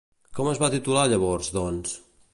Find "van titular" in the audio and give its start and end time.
0.63-1.05